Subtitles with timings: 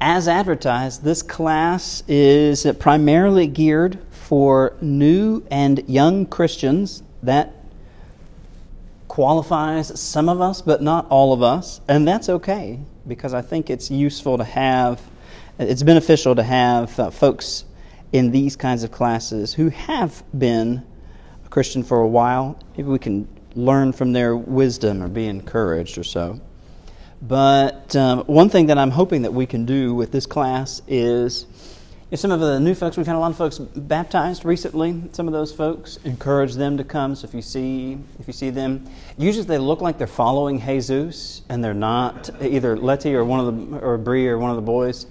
[0.00, 7.02] As advertised, this class is primarily geared for new and young Christians.
[7.24, 7.54] That
[9.08, 13.70] qualifies some of us, but not all of us, and that's okay because I think
[13.70, 15.00] it's useful to have,
[15.58, 17.64] it's beneficial to have uh, folks
[18.12, 20.84] in these kinds of classes who have been
[21.44, 22.58] a Christian for a while.
[22.76, 23.26] Maybe we can
[23.56, 26.40] learn from their wisdom or be encouraged or so.
[27.20, 31.46] But um, one thing that I'm hoping that we can do with this class is
[32.10, 35.02] if some of the new folks, we've had a lot of folks baptized recently.
[35.12, 37.14] Some of those folks encourage them to come.
[37.14, 41.42] So if you see if you see them, usually they look like they're following Jesus,
[41.48, 42.30] and they're not.
[42.40, 45.06] Either Letty or one of the or Bree or one of the boys.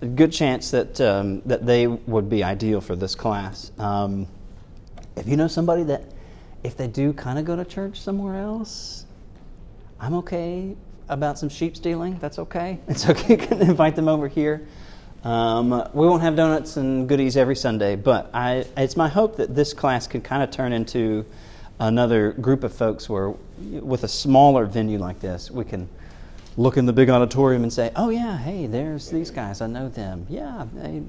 [0.00, 3.72] A good chance that um, that they would be ideal for this class.
[3.78, 4.28] Um,
[5.16, 6.04] if you know somebody that,
[6.62, 9.06] if they do kind of go to church somewhere else,
[9.98, 10.76] I'm okay
[11.08, 12.18] about some sheep stealing.
[12.18, 12.78] That's okay.
[12.88, 13.34] It's okay.
[13.34, 14.66] You can invite them over here.
[15.24, 19.54] Um, we won't have donuts and goodies every Sunday, but I, it's my hope that
[19.54, 21.24] this class can kind of turn into
[21.80, 25.88] another group of folks where, with a smaller venue like this, we can
[26.56, 29.60] look in the big auditorium and say, "Oh yeah, hey, there's these guys.
[29.60, 30.26] I know them.
[30.28, 31.02] Yeah, they,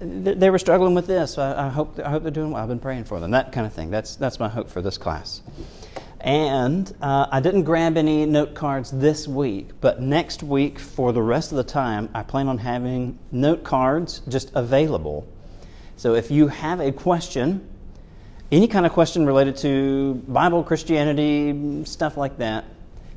[0.00, 1.38] they were struggling with this.
[1.38, 2.62] I, I hope I hope they're doing well.
[2.62, 3.30] I've been praying for them.
[3.32, 3.90] That kind of thing.
[3.90, 5.42] That's that's my hope for this class."
[6.26, 11.22] And uh, I didn't grab any note cards this week, but next week, for the
[11.22, 15.24] rest of the time, I plan on having note cards just available.
[15.96, 17.64] So if you have a question,
[18.50, 22.64] any kind of question related to Bible, Christianity, stuff like that,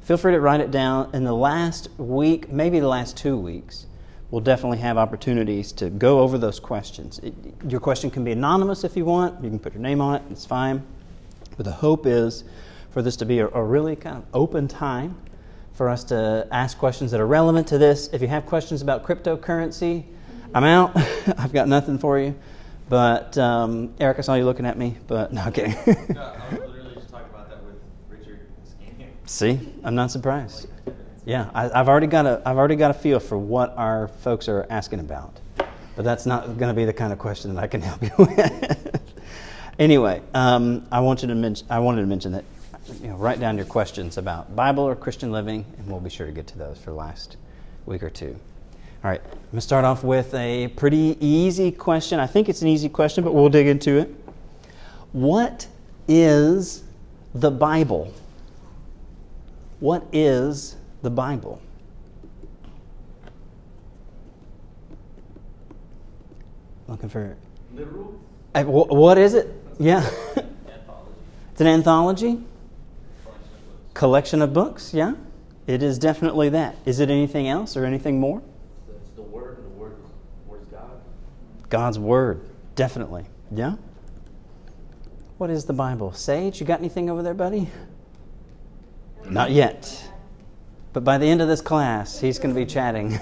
[0.02, 1.10] feel free to write it down.
[1.12, 3.88] In the last week, maybe the last two weeks,
[4.30, 7.18] we'll definitely have opportunities to go over those questions.
[7.24, 7.34] It,
[7.68, 10.22] your question can be anonymous if you want, you can put your name on it,
[10.30, 10.84] it's fine.
[11.58, 12.44] But the hope is
[12.92, 15.16] for this to be a, a really kind of open time
[15.74, 18.10] for us to ask questions that are relevant to this.
[18.12, 20.04] If you have questions about cryptocurrency,
[20.54, 20.92] I'm out.
[21.38, 22.36] I've got nothing for you.
[22.90, 25.68] But um, Eric, I saw you looking at me, but no, okay.
[26.10, 27.76] no, I was literally just talking about that with
[28.10, 28.40] Richard
[29.26, 30.68] See, I'm not surprised.
[31.24, 34.50] Yeah, I, have already got a I've already got a feel for what our folks
[34.50, 35.40] are asking about,
[35.96, 38.10] but that's not going to be the kind of question that I can help you
[38.18, 39.02] with.
[39.78, 42.44] anyway, um, I want you to mention I wanted to mention that
[43.02, 46.26] you know, write down your questions about Bible or Christian living, and we'll be sure
[46.26, 47.38] to get to those for the last
[47.86, 48.38] week or two.
[49.04, 52.20] All right, I'm going to start off with a pretty easy question.
[52.20, 54.14] I think it's an easy question, but we'll dig into it.
[55.14, 55.68] What
[56.08, 56.84] is
[57.34, 58.14] the Bible?
[59.80, 61.62] What is the Bible?
[66.88, 67.38] Looking for.
[67.74, 68.20] Literal?
[68.54, 69.48] Uh, what is it?
[69.80, 70.10] Yeah.
[70.36, 72.44] it's an anthology
[74.00, 75.14] collection of books, yeah?
[75.68, 76.78] It is definitely that.
[76.86, 78.42] Is it anything else or anything more?
[78.96, 80.90] It's the Word, and the Word is, word is God.
[81.68, 82.40] God's Word,
[82.76, 83.26] definitely.
[83.52, 83.76] Yeah?
[85.38, 86.14] What is the Bible?
[86.14, 87.68] Sage, you got anything over there, buddy?
[89.26, 90.10] Not yet.
[90.94, 93.20] But by the end of this class, he's going to be chatting.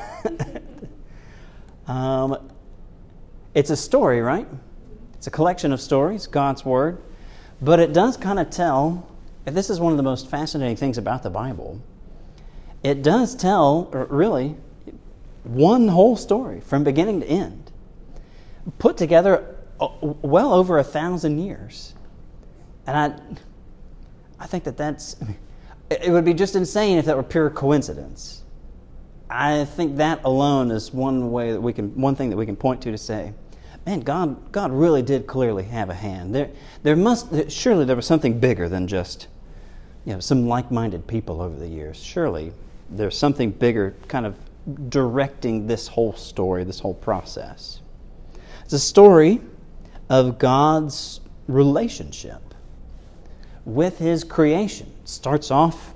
[1.87, 2.51] um,
[3.55, 4.47] it's a story, right?
[5.15, 7.01] It's a collection of stories, God's Word.
[7.63, 9.16] But it does kind of tell
[9.55, 11.81] this is one of the most fascinating things about the Bible.
[12.83, 14.55] It does tell, really,
[15.43, 17.71] one whole story from beginning to end,
[18.77, 21.93] put together uh, well over a thousand years.
[22.85, 25.15] And I, I think that that's,
[25.89, 28.43] it would be just insane if that were pure coincidence.
[29.29, 32.55] I think that alone is one way that we can, one thing that we can
[32.55, 33.33] point to to say,
[33.85, 36.33] man, God, God really did clearly have a hand.
[36.33, 36.49] There,
[36.83, 39.27] there must, surely there was something bigger than just
[40.07, 42.01] you know, some like minded people over the years.
[42.01, 42.53] Surely
[42.89, 44.37] there's something bigger kind of
[44.89, 47.81] directing this whole story, this whole process.
[48.63, 49.41] It's a story
[50.09, 51.19] of God's
[51.49, 52.41] relationship
[53.65, 54.89] with His creation.
[55.03, 55.93] It starts off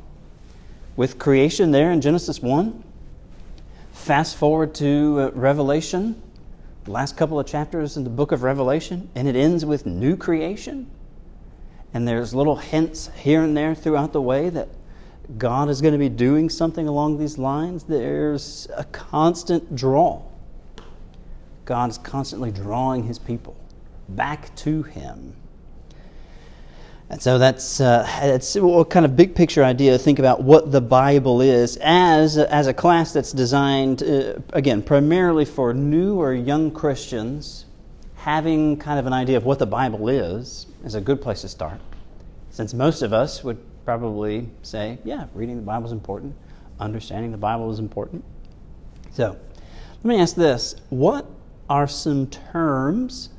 [0.98, 2.84] with creation there in Genesis 1.
[3.94, 6.22] Fast forward to uh, Revelation,
[6.84, 10.18] the last couple of chapters in the book of Revelation, and it ends with new
[10.18, 10.92] creation
[11.94, 14.70] and there's little hints here and there throughout the way that
[15.38, 17.84] God is going to be doing something along these lines.
[17.84, 20.24] There's a constant draw.
[21.66, 23.56] God is constantly drawing his people
[24.10, 25.36] back to him.
[27.10, 30.72] And so that's uh, it's a kind of big picture idea to think about what
[30.72, 36.34] the Bible is as, as a class that's designed, uh, again, primarily for new or
[36.34, 37.66] young Christians
[38.16, 41.50] having kind of an idea of what the Bible is is a good place to
[41.50, 41.80] start.
[42.50, 46.36] Since most of us would probably say, yeah, reading the Bible is important,
[46.80, 48.24] understanding the Bible is important.
[49.12, 49.38] So,
[50.04, 51.28] Let me ask this What
[51.70, 53.30] are some terms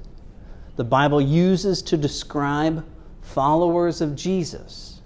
[0.76, 2.84] the Bible uses to describe
[3.20, 5.00] followers of Jesus?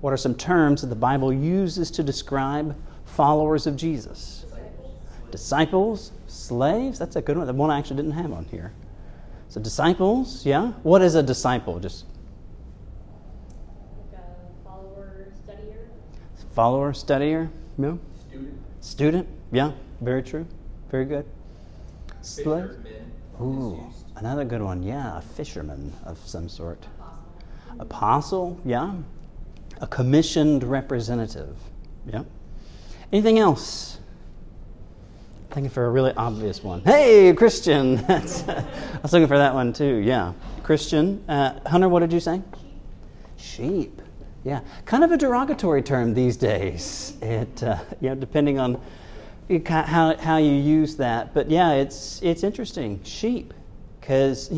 [0.00, 2.76] What are some terms that the Bible uses to describe
[3.06, 4.44] followers of Jesus?
[5.30, 6.98] Disciples, slaves.
[6.98, 7.46] That's a good one.
[7.46, 8.72] The one I actually didn't have on here.
[9.56, 10.72] So, disciples, yeah.
[10.82, 11.80] What is a disciple?
[11.80, 12.04] Just
[14.12, 15.86] Like a follower, studier.
[16.54, 17.48] follower, studier,
[17.78, 17.98] no?
[18.28, 18.58] Student.
[18.82, 19.72] Student, yeah.
[20.02, 20.46] Very true.
[20.90, 21.24] Very good.
[22.20, 22.66] Slave.
[22.66, 23.12] Fisherman.
[23.40, 23.82] Ooh,
[24.16, 24.82] another good one.
[24.82, 26.86] Yeah, a fisherman of some sort.
[27.78, 28.92] Apostle, yeah.
[29.80, 31.56] A commissioned representative,
[32.06, 32.24] yeah.
[33.10, 34.00] Anything else?
[35.50, 36.82] Thinking for a really obvious one.
[36.82, 37.98] Hey, Christian.
[38.08, 38.22] I
[39.02, 39.96] was looking for that one too.
[39.96, 40.32] Yeah,
[40.62, 41.24] Christian.
[41.28, 42.42] Uh, Hunter, what did you say?
[43.36, 44.02] Sheep.
[44.44, 47.14] Yeah, kind of a derogatory term these days.
[47.22, 48.80] It, uh, you know, depending on
[49.64, 51.32] how how you use that.
[51.32, 53.02] But yeah, it's it's interesting.
[53.04, 53.54] Sheep,
[54.00, 54.50] because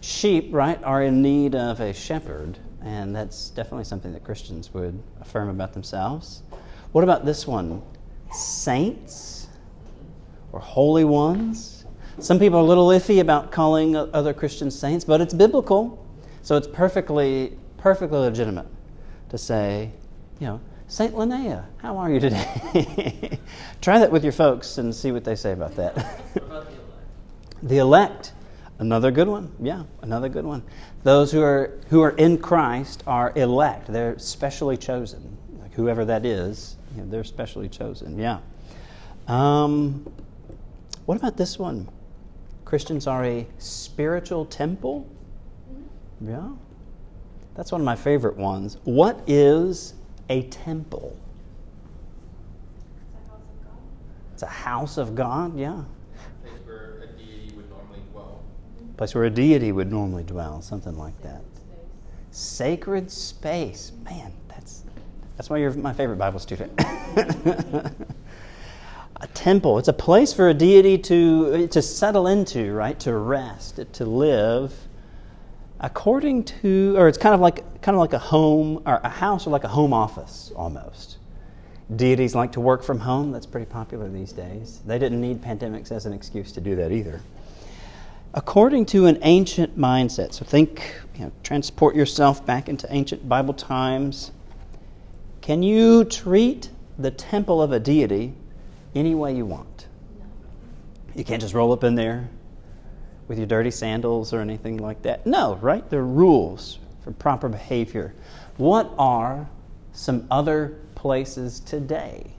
[0.00, 5.00] sheep, right, are in need of a shepherd, and that's definitely something that Christians would
[5.20, 6.42] affirm about themselves.
[6.92, 7.82] What about this one?
[8.32, 9.40] Saints
[10.52, 11.84] or holy ones.
[12.18, 16.04] Some people are a little iffy about calling other Christians saints, but it's biblical,
[16.42, 18.66] so it's perfectly perfectly legitimate
[19.30, 19.90] to say,
[20.38, 23.38] you know, Saint Linnea, how are you today?
[23.80, 25.94] Try that with your folks and see what they say about that.
[26.34, 26.72] The elect?
[27.62, 28.32] the elect,
[28.80, 29.52] another good one.
[29.60, 30.62] Yeah, another good one.
[31.04, 33.86] Those who are who are in Christ are elect.
[33.86, 35.38] They're specially chosen.
[35.60, 38.18] Like whoever that is, you know, they're specially chosen.
[38.18, 38.40] Yeah.
[39.28, 40.12] Um,
[41.10, 41.88] what about this one?
[42.64, 45.08] Christians are a spiritual temple.
[45.68, 46.30] Mm-hmm.
[46.30, 46.50] Yeah.
[47.56, 48.76] That's one of my favorite ones.
[48.84, 49.94] What is
[50.28, 51.16] a temple?
[53.02, 53.82] It's a house of God.
[54.34, 55.82] It's a house of God, yeah.
[56.44, 58.40] Place where a deity would normally dwell.
[58.80, 58.92] Mm-hmm.
[58.92, 61.42] Place where a deity would normally dwell, something like that.
[62.30, 63.90] Sacred space.
[64.04, 64.84] Man, that's
[65.36, 66.70] that's why you're my favorite Bible student.
[69.20, 69.78] a temple.
[69.78, 72.98] It's a place for a deity to to settle into, right?
[73.00, 74.74] To rest, to live.
[75.82, 79.46] According to, or it's kind of like kind of like a home or a house
[79.46, 81.18] or like a home office almost.
[81.96, 83.32] Deities like to work from home.
[83.32, 84.80] That's pretty popular these days.
[84.86, 87.20] They didn't need pandemics as an excuse to do that either.
[88.32, 93.54] According to an ancient mindset, so think, you know, transport yourself back into ancient Bible
[93.54, 94.30] times.
[95.40, 98.34] Can you treat the temple of a deity
[98.94, 99.86] any way you want?
[101.14, 102.28] You can't just roll up in there
[103.28, 105.26] with your dirty sandals or anything like that.
[105.26, 105.88] No, right?
[105.88, 108.14] There are rules for proper behavior.
[108.56, 109.48] What are
[109.92, 112.32] some other places today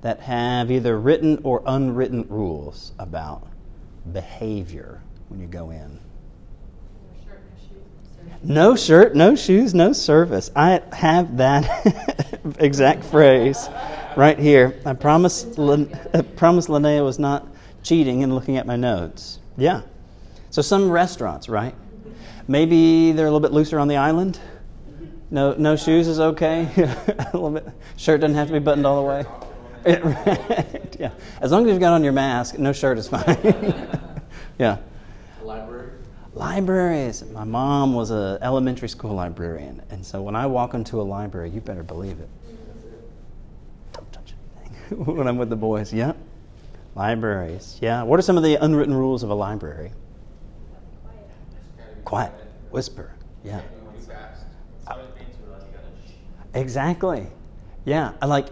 [0.00, 3.46] that have either written or unwritten rules about
[4.12, 5.98] behavior when you go in?
[8.42, 10.50] No shirt, no shoes, no service.
[10.54, 13.68] I have that exact phrase
[14.16, 14.78] right here.
[14.86, 17.46] I promise, I promise Linnea was not
[17.82, 19.40] cheating and looking at my notes.
[19.56, 19.82] Yeah.
[20.50, 21.74] So some restaurants, right?
[22.46, 24.38] Maybe they're a little bit looser on the island.
[25.30, 26.68] No, no shoes is okay.
[26.76, 27.68] a little bit.
[27.96, 29.26] Shirt doesn't have to be buttoned all the way.
[30.98, 31.12] Yeah.
[31.40, 33.22] As long as you've got on your mask, no shirt is fine.
[34.58, 34.78] yeah.
[36.38, 37.24] Libraries.
[37.32, 41.50] My mom was an elementary school librarian, and so when I walk into a library,
[41.50, 42.28] you better believe it.
[43.92, 45.92] Don't touch anything when I'm with the boys.
[45.92, 46.12] Yeah.
[46.94, 47.78] Libraries.
[47.82, 48.04] Yeah.
[48.04, 49.90] What are some of the unwritten rules of a library?
[51.02, 52.04] Quiet.
[52.04, 52.32] Quiet.
[52.70, 53.10] Whisper.
[53.42, 53.60] Yeah.
[53.60, 54.42] Can't go too fast.
[54.86, 56.12] Uh, Some of the things were like you gotta shh.
[56.54, 57.26] Exactly.
[57.84, 58.12] Yeah.
[58.24, 58.46] Like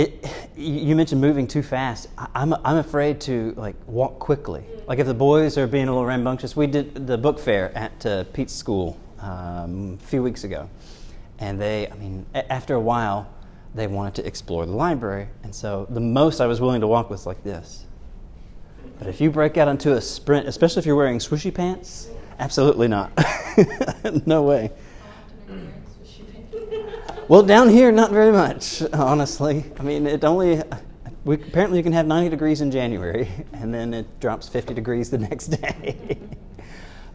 [0.00, 0.30] it.
[0.56, 2.08] You mentioned moving too fast.
[2.34, 4.64] I'm I'm afraid to like walk quickly.
[4.86, 8.06] Like if the boys are being a little rambunctious, we did the book fair at
[8.06, 10.68] uh, Pete's school um, a few weeks ago,
[11.38, 13.28] and they, I mean, a- after a while,
[13.74, 17.10] they wanted to explore the library, and so the most I was willing to walk
[17.10, 17.84] was like this.
[18.98, 22.88] But if you break out into a sprint, especially if you're wearing swooshy pants, absolutely
[22.88, 23.10] not.
[24.26, 24.70] no way.
[25.02, 27.19] How often are you wearing swooshy pants?
[27.30, 29.64] Well, down here, not very much, honestly.
[29.78, 30.64] I mean, it only.
[31.24, 35.10] We, apparently, you can have 90 degrees in January, and then it drops 50 degrees
[35.10, 36.18] the next day.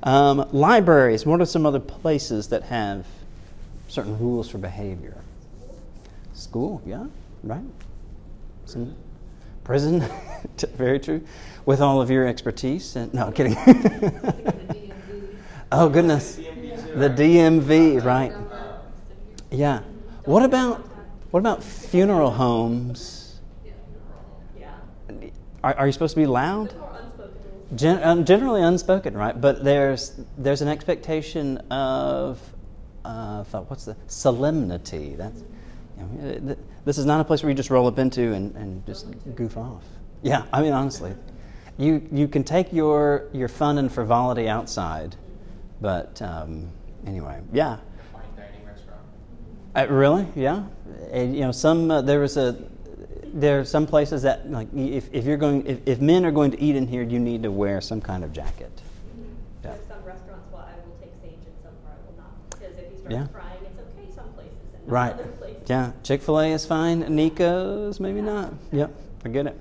[0.04, 1.26] um, libraries.
[1.26, 3.06] What are some other places that have
[3.90, 5.18] certain rules for behavior?
[6.34, 7.08] School, yeah,
[7.44, 7.66] right.
[8.64, 8.96] Some
[9.66, 10.02] prison,
[10.78, 11.22] very true.
[11.66, 13.58] With all of your expertise, and no, I'm kidding.
[15.74, 18.32] oh goodness, the DMV, right?
[19.52, 19.82] Yeah.
[20.26, 20.80] What about
[21.30, 23.40] what about funeral homes?
[25.64, 26.74] Are, are you supposed to be loud?
[27.76, 29.40] Gen- um, generally unspoken, right?
[29.40, 32.40] But there's there's an expectation of
[33.04, 35.16] uh, what's the solemnity.
[35.16, 35.44] That's
[35.98, 36.56] you know,
[36.86, 39.58] this is not a place where you just roll up into and, and just goof
[39.58, 39.84] off.
[40.24, 41.14] Yeah, I mean honestly,
[41.78, 45.16] you you can take your your fun and frivolity outside,
[45.82, 46.70] but um,
[47.06, 47.78] anyway, yeah.
[49.76, 49.92] Fine dining restaurant.
[49.92, 50.28] Uh, really?
[50.36, 50.64] Yeah.
[51.12, 52.56] And, you know, some uh, there was a
[53.34, 56.52] there are some places that like if, if you're going if, if men are going
[56.52, 58.72] to eat in here, you need to wear some kind of jacket.
[59.64, 59.72] Yeah.
[59.72, 62.50] There's some restaurants where I will take Sage and some where I will not.
[62.52, 63.28] Because if he starts Yeah.
[63.34, 65.14] crying, it's okay some places and not Right.
[65.14, 65.70] other places.
[65.70, 65.92] Yeah.
[66.04, 67.00] Chick Fil A is fine.
[67.14, 68.54] Nico's maybe not.
[68.72, 68.92] Yep.
[69.26, 69.60] I get it.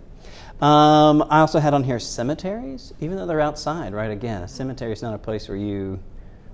[0.63, 3.93] Um, I also had on here cemeteries, even though they're outside.
[3.93, 4.11] Right.
[4.11, 5.99] Again, a cemetery is not a place where you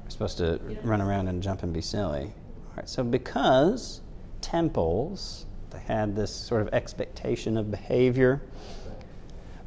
[0.07, 2.33] are supposed to run around and jump and be silly.
[2.81, 2.89] Right.
[2.89, 4.01] So because
[4.41, 8.41] temples, they had this sort of expectation of behavior,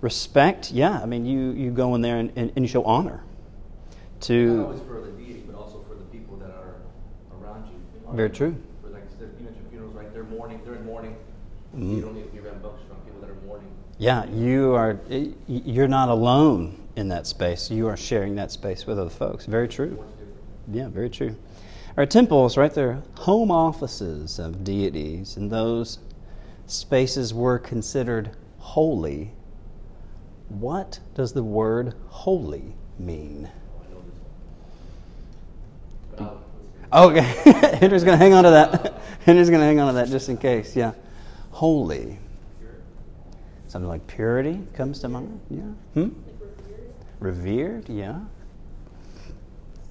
[0.02, 0.72] respect.
[0.72, 1.00] Yeah.
[1.00, 3.24] I mean, you you go in there and, and, and you show honor
[4.14, 4.64] Not to.
[4.66, 6.76] always for the deity, but also for the people that are
[7.40, 7.76] around you.
[8.16, 8.56] Very true.
[8.82, 10.12] For like you mentioned funerals, right?
[10.12, 10.62] They're mourning.
[10.66, 11.16] They're in mourning.
[11.78, 11.96] Mhm.
[11.96, 13.70] You don't need to be rambunctious on people that are mourning.
[14.00, 15.00] Yeah, you are.
[15.48, 17.70] You're not alone in that space.
[17.70, 19.46] You are sharing that space with other folks.
[19.46, 20.04] Very true.
[20.72, 21.36] Yeah, very true.
[21.96, 26.00] Our temples, right they're home offices of deities, and those
[26.66, 29.32] spaces were considered holy.
[30.50, 33.48] What does the word holy mean?
[33.48, 34.20] Oh, I know this
[36.18, 36.18] one.
[36.18, 36.22] But
[36.92, 37.44] I'll listen.
[37.44, 39.02] Okay, Henry's going to hang on to that.
[39.26, 40.76] Henry's going to hang on to that just in case.
[40.76, 40.94] Yeah,
[41.52, 42.18] holy.
[43.68, 45.40] Something like purity comes to mind.
[45.50, 45.62] Yeah.
[45.94, 46.02] Hmm.
[46.02, 46.14] Like
[47.20, 47.90] revered, Revered.
[47.90, 48.20] Yeah.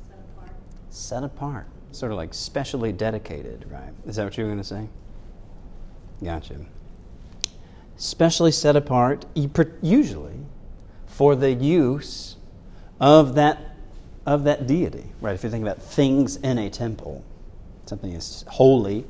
[0.09, 0.51] set apart.
[0.91, 3.93] set apart, sort of like specially dedicated, right?
[4.07, 4.89] Is that what you were going to say?
[6.23, 6.57] Gotcha.
[7.97, 10.39] Specially set apart, usually
[11.07, 12.37] for the use
[13.01, 13.69] of that
[14.25, 15.35] of that deity, right?
[15.35, 17.25] If you think about things in a temple,
[17.87, 19.05] something is holy;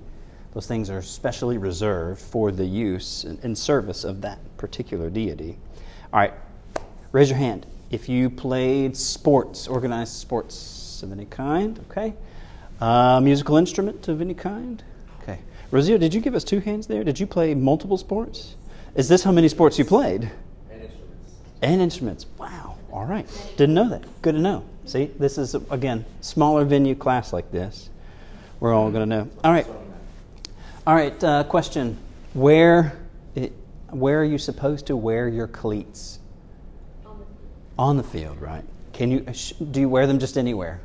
[0.54, 5.58] those things are specially reserved for the use and service of that particular deity.
[6.12, 6.34] All right,
[7.12, 11.78] raise your hand if you played sports, organized sports of any kind.
[11.90, 12.14] Okay,
[12.82, 14.82] uh, musical instrument of any kind.
[15.22, 15.38] Okay,
[15.70, 17.04] Rosio, did you give us two hands there?
[17.04, 18.56] Did you play multiple sports?
[18.96, 20.30] Is this how many sports you played?
[20.70, 21.32] And instruments.
[21.62, 22.26] And instruments.
[22.38, 22.76] Wow.
[22.92, 23.26] All right.
[23.56, 24.04] Didn't know that.
[24.20, 24.64] Good to know.
[24.84, 27.88] See, this is, again, smaller venue class like this.
[28.58, 29.30] We're all going to know.
[29.44, 29.66] All right.
[30.86, 31.24] All right.
[31.24, 31.96] Uh, question.
[32.34, 32.98] Where,
[33.36, 33.52] it,
[33.90, 36.18] where are you supposed to wear your cleats?
[37.06, 37.24] On the
[37.78, 38.64] On the field, right?
[38.92, 40.80] Can you, sh- do you wear them just anywhere?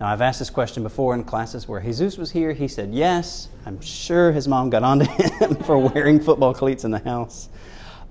[0.00, 2.54] Now, I've asked this question before in classes where Jesus was here.
[2.54, 3.50] He said yes.
[3.66, 5.04] I'm sure his mom got onto
[5.40, 7.50] him for wearing football cleats in the house.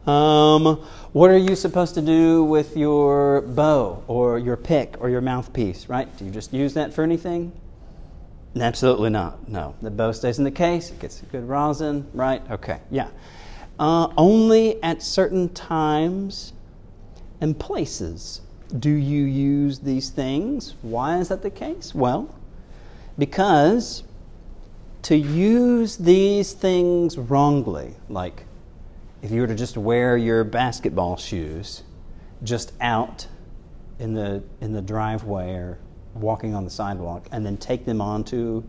[0.05, 5.21] Um, what are you supposed to do with your bow or your pick or your
[5.21, 6.15] mouthpiece, right?
[6.17, 7.51] Do you just use that for anything?
[8.55, 9.49] Absolutely not.
[9.49, 9.75] No.
[9.81, 12.43] The bow stays in the case, it gets a good rosin, right?
[12.51, 13.09] Okay, yeah.
[13.79, 16.53] Uh, only at certain times
[17.41, 18.41] and places
[18.77, 20.75] do you use these things.
[20.81, 21.95] Why is that the case?
[21.95, 22.33] Well,
[23.17, 24.03] because
[25.03, 28.45] to use these things wrongly, like
[29.21, 31.83] if you were to just wear your basketball shoes
[32.43, 33.27] just out
[33.99, 35.77] in the in the driveway or
[36.13, 38.63] walking on the sidewalk and then take them onto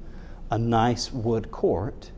[0.50, 2.10] a nice wood court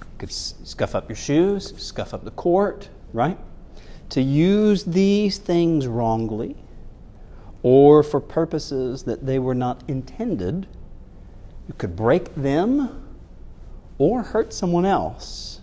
[0.00, 3.38] you could scuff up your shoes scuff up the court right
[4.10, 6.54] to use these things wrongly
[7.68, 10.68] or for purposes that they were not intended
[11.66, 13.04] you could break them
[13.98, 15.60] or hurt someone else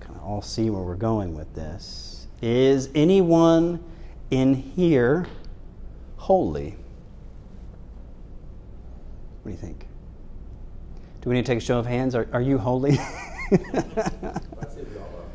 [0.00, 2.26] kind of all see where we're going with this.
[2.40, 3.84] Is anyone
[4.30, 5.26] in here
[6.16, 6.76] holy?
[9.42, 9.86] What do you think?
[11.20, 12.14] Do we need to take a show of hands?
[12.14, 12.92] Are, are you holy?
[13.52, 15.26] I'd say we all are.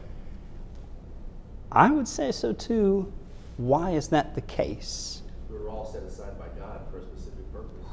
[1.71, 3.13] I would say so too.
[3.57, 5.21] Why is that the case?
[5.49, 7.87] We were all set aside by God for a specific purpose.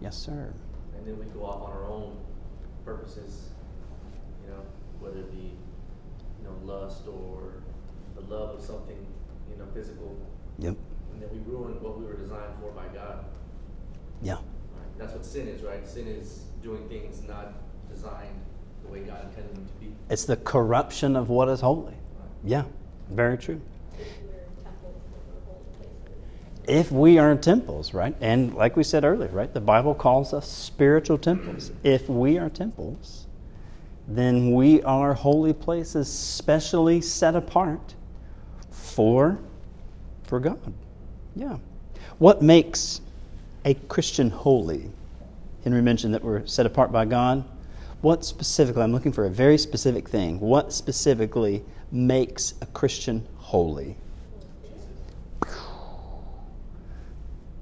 [0.00, 0.52] Yes, sir.
[0.96, 2.16] And then we go off on our own
[2.84, 3.50] purposes,
[4.44, 4.60] you know,
[5.00, 5.52] whether it be,
[6.40, 7.62] you know, lust or
[8.16, 9.06] the love of something,
[9.50, 10.16] you know, physical.
[10.58, 10.76] Yep.
[11.12, 13.24] And then we ruin what we were designed for by God.
[14.22, 14.34] Yeah.
[14.34, 14.42] Right?
[14.98, 15.86] That's what sin is, right?
[15.86, 17.52] Sin is doing things not
[17.88, 18.40] designed
[18.84, 19.92] the way God intended them to be.
[20.10, 21.92] It's the corruption of what is holy.
[21.92, 21.94] Right?
[22.44, 22.64] Yeah.
[23.10, 23.60] Very true.
[23.98, 26.57] If we're temples, if we're holy places.
[26.68, 28.14] If we are temples, right?
[28.20, 29.52] And like we said earlier, right?
[29.52, 31.72] The Bible calls us spiritual temples.
[31.82, 33.26] If we are temples,
[34.06, 37.94] then we are holy places specially set apart
[38.70, 39.38] for
[40.24, 40.72] for God.
[41.34, 41.56] Yeah.
[42.18, 43.00] What makes
[43.64, 44.90] a Christian holy?
[45.64, 47.44] Henry mentioned that we're set apart by God.
[48.00, 50.38] What specifically, I'm looking for a very specific thing.
[50.38, 53.96] What specifically makes a Christian holy?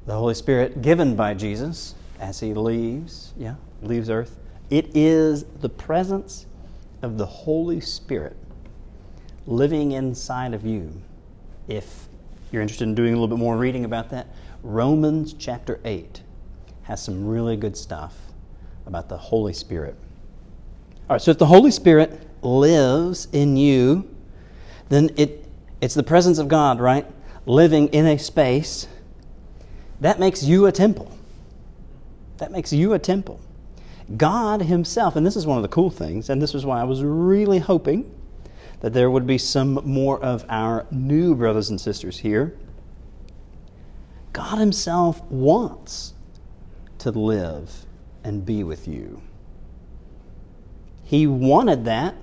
[0.07, 4.39] The Holy Spirit given by Jesus as he leaves, yeah, leaves earth.
[4.71, 6.47] It is the presence
[7.03, 8.37] of the Holy Spirit
[9.47, 10.93] living inside of you.
[11.69, 12.07] If
[12.51, 14.29] you're interested in doing a little bit more reading about that,
[14.63, 16.23] Romans chapter 8
[16.85, 18.15] has some really good stuff
[18.87, 19.97] about the Holy Spirit.
[21.09, 24.09] All right, so if the Holy Spirit lives in you,
[24.89, 25.45] then it,
[25.81, 27.07] it's the presence of God, right?
[27.45, 28.87] Living in a space.
[30.01, 31.11] That makes you a temple.
[32.39, 33.41] That makes you a temple.
[34.17, 36.85] God Himself, and this is one of the cool things, and this is why I
[36.85, 38.13] was really hoping
[38.81, 42.57] that there would be some more of our new brothers and sisters here.
[44.33, 46.13] God Himself wants
[46.99, 47.87] to live
[48.23, 49.23] and be with you.
[51.05, 52.15] He wanted that,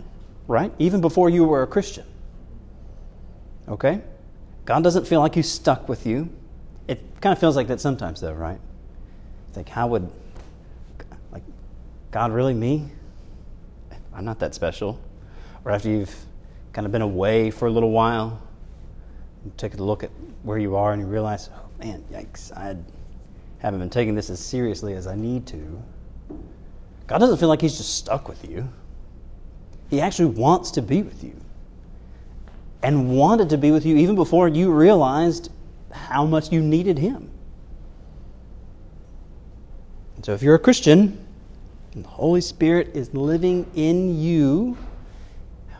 [0.47, 0.71] right?
[0.77, 2.05] Even before you were a Christian.
[3.67, 4.01] Okay?
[4.65, 6.29] God doesn't feel like He's stuck with you.
[6.87, 8.59] It kind of feels like that sometimes, though, right?
[8.59, 10.09] You think, how would,
[11.31, 11.43] like,
[12.11, 12.89] God really me?
[14.13, 14.99] I'm not that special.
[15.65, 16.15] Or after you've
[16.73, 18.41] kind of been away for a little while,
[19.45, 20.11] you take a look at
[20.43, 22.75] where you are and you realize, oh man, yikes, I
[23.59, 25.81] haven't been taking this as seriously as I need to.
[27.07, 28.67] God doesn't feel like He's just stuck with you.
[29.89, 31.35] He actually wants to be with you
[32.81, 35.49] and wanted to be with you even before you realized
[35.93, 37.29] how much you needed Him.
[40.15, 41.25] And so if you're a Christian,
[41.95, 44.77] the Holy Spirit is living in you,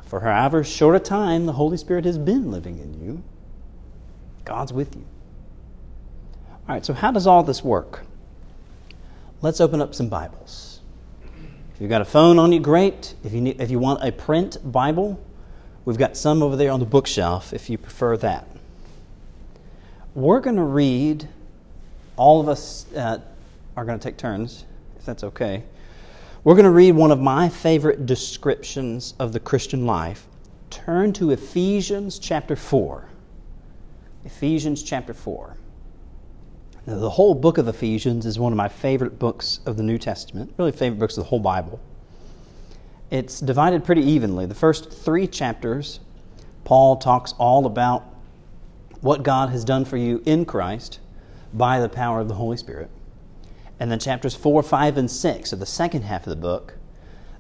[0.06, 3.24] for however short a time the Holy Spirit has been living in you,
[4.46, 5.06] God's with you.
[6.68, 8.06] All right, so how does all this work?
[9.42, 10.80] Let's open up some Bibles.
[11.74, 13.16] If you've got a phone on you, great.
[13.24, 15.20] If you, need, if you want a print Bible,
[15.84, 18.48] we've got some over there on the bookshelf if you prefer that.
[20.16, 21.28] We're going to read,
[22.18, 23.20] all of us uh,
[23.76, 25.64] are going to take turns, if that's okay.
[26.44, 30.28] We're going to read one of my favorite descriptions of the Christian life.
[30.70, 33.10] Turn to Ephesians chapter 4.
[34.26, 35.58] Ephesians chapter 4.
[36.86, 39.98] Now, the whole book of Ephesians is one of my favorite books of the New
[39.98, 41.80] Testament, really favorite books of the whole Bible.
[43.10, 44.46] It's divided pretty evenly.
[44.46, 46.02] The first three chapters,
[46.66, 48.13] Paul talks all about
[49.04, 51.00] what God has done for you in Christ
[51.54, 52.90] by the power of the Holy Spirit.
[53.80, 56.76] And then chapters 4, 5, and 6, of the second half of the book,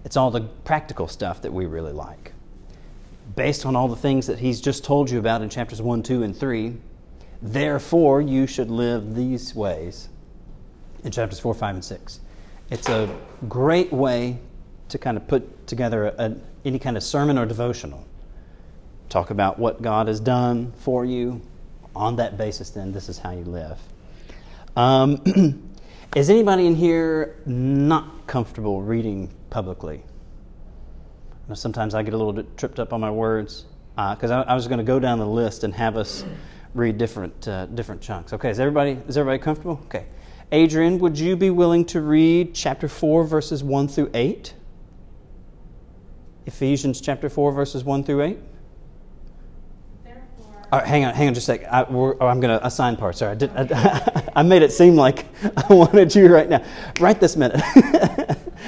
[0.04, 2.34] it's all the practical stuff that we really like.
[3.36, 6.24] Based on all the things that he's just told you about in chapters 1, 2,
[6.24, 6.76] and 3,
[7.42, 10.10] Therefore, you should live these ways
[11.04, 12.20] in chapters 4, 5, and 6.
[12.72, 13.14] It's a
[13.48, 14.40] great way
[14.90, 18.06] to kind of put together a, a, any kind of sermon or devotional.
[19.10, 21.42] Talk about what God has done for you.
[21.96, 23.80] On that basis, then, this is how you live.
[24.76, 25.22] Um,
[26.16, 30.04] is anybody in here not comfortable reading publicly?
[31.54, 34.56] sometimes I get a little bit tripped up on my words because uh, I, I
[34.56, 36.26] was going to go down the list and have us
[36.74, 38.34] read different uh, different chunks.
[38.34, 39.80] Okay, is everybody is everybody comfortable?
[39.86, 40.06] Okay.
[40.52, 44.54] Adrian, would you be willing to read chapter 4 verses 1 through 8?
[46.46, 48.38] Ephesians chapter 4 verses 1 through 8?
[50.74, 51.72] Right, hang on, hang on just a sec.
[51.72, 53.20] I, oh, going to assign parts.
[53.20, 55.28] Sorry, I, did, I, I, made it seem like
[55.70, 56.64] I wanted you right now.
[57.00, 57.62] Right this minute.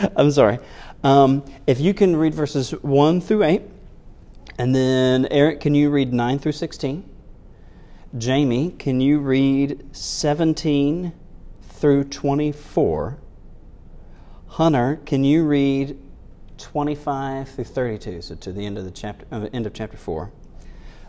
[0.16, 0.60] I'm sorry.
[1.04, 3.64] Um, if you can read verses 1 through 8,
[4.60, 7.10] and then Eric, can you read 9 through 16?
[8.20, 11.12] Jamie, can you read 17
[11.64, 13.18] through 24?
[14.46, 15.98] Hunter, can you read
[16.60, 20.32] 25 through 32, so to the end of the chapter, uh, end of chapter 4?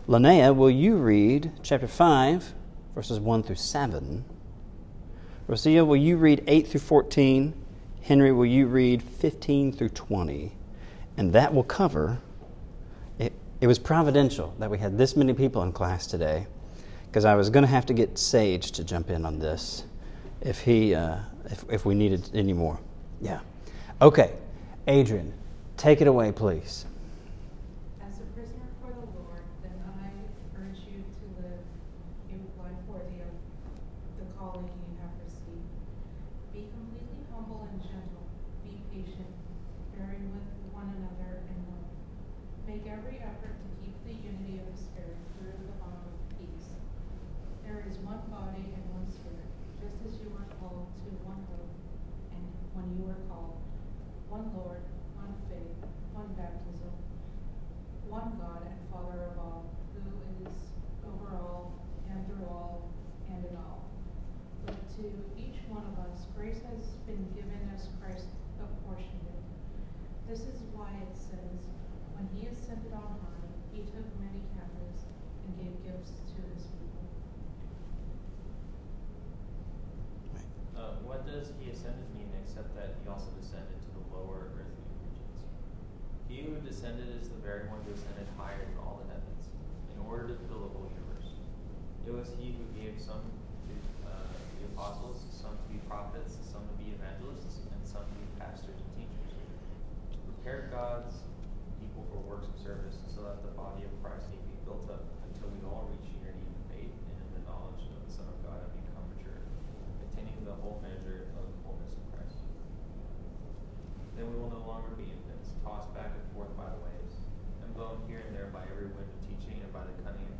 [0.07, 2.53] Linnea, will you read chapter 5,
[2.95, 4.23] verses 1 through 7?
[5.49, 7.53] Rosia, will you read 8 through 14?
[8.03, 10.53] Henry, will you read 15 through 20?
[11.17, 12.19] And that will cover.
[13.19, 16.47] It, it was providential that we had this many people in class today
[17.07, 19.83] because I was going to have to get Sage to jump in on this
[20.39, 22.79] if he uh, if if we needed any more.
[23.19, 23.39] Yeah.
[24.01, 24.33] Okay,
[24.87, 25.33] Adrian,
[25.75, 26.85] take it away, please.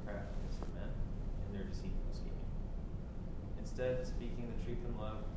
[0.07, 2.47] Craftiness of men and their deceitful scheming.
[3.59, 5.27] Instead, speaking the truth in love,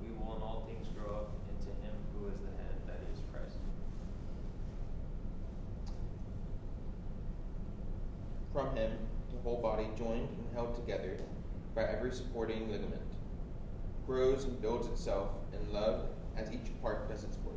[0.00, 3.20] we will in all things grow up into Him who is the head, that is
[3.28, 3.60] Christ.
[8.52, 8.92] From him,
[9.32, 11.18] the whole body, joined and held together
[11.74, 13.00] by every supporting ligament,
[14.06, 17.54] grows and builds itself in love as each part does its work.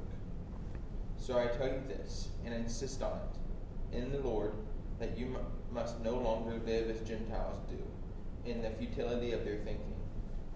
[1.18, 4.54] So I tell you this, and insist on it, in the Lord,
[5.04, 5.40] that you mu-
[5.74, 9.94] must no longer live as Gentiles do, in the futility of their thinking.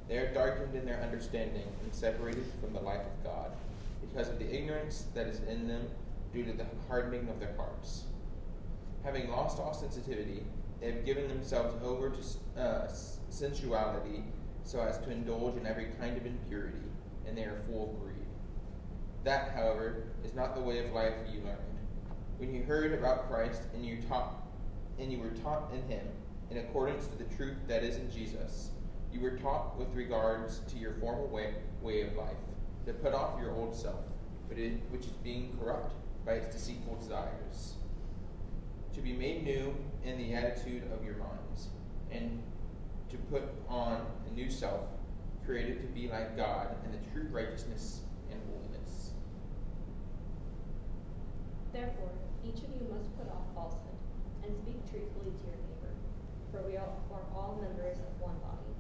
[0.08, 3.52] They are darkened in their understanding and separated from the life of God,
[4.02, 5.86] because of the ignorance that is in them
[6.34, 8.04] due to the hardening of their hearts
[9.08, 10.44] having lost all sensitivity,
[10.82, 12.92] they have given themselves over to uh,
[13.30, 14.22] sensuality
[14.66, 16.78] so as to indulge in every kind of impurity,
[17.26, 18.16] and they are full of greed.
[19.24, 21.77] That, however, is not the way of life you learned.
[22.38, 24.44] When you heard about Christ and you taught
[25.00, 26.08] and you were taught in him,
[26.50, 28.72] in accordance to the truth that is in Jesus,
[29.12, 32.38] you were taught with regards to your former way, way of life,
[32.86, 34.02] to put off your old self,
[34.50, 35.94] which is being corrupt
[36.26, 37.74] by its deceitful desires
[38.98, 41.68] to be made new in the attitude of your minds,
[42.12, 42.42] and
[43.10, 44.86] to put on a new self,
[45.46, 49.12] created to be like God in the true righteousness and holiness.
[51.72, 52.10] Therefore,
[52.48, 54.00] each of you must put off falsehood,
[54.40, 55.92] and speak truthfully to your neighbor,
[56.48, 58.72] for we all are all members of one body.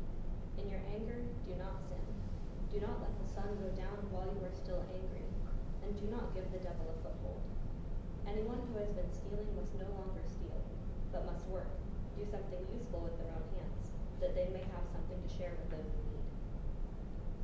[0.56, 1.99] In your anger, do not sin.
[2.71, 5.27] Do not let the sun go down while you are still angry,
[5.84, 7.43] and do not give the devil a foothold.
[8.23, 10.63] Anyone who has been stealing must no longer steal,
[11.12, 11.67] but must work,
[12.15, 13.91] do something useful with their own hands,
[14.23, 16.27] that they may have something to share with those in need.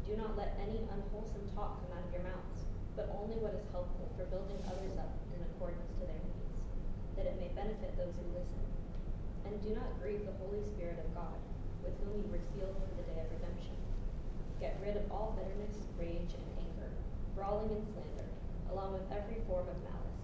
[0.07, 2.63] Do not let any unwholesome talk come out of your mouths,
[2.95, 6.55] but only what is helpful for building others up accordance to their needs,
[7.19, 8.63] that it may benefit those who listen.
[9.43, 11.35] And do not grieve the Holy Spirit of God,
[11.83, 13.75] with whom you were sealed for the day of redemption.
[14.63, 16.89] Get rid of all bitterness, rage, and anger,
[17.35, 18.29] brawling and slander,
[18.71, 20.23] along with every form of malice.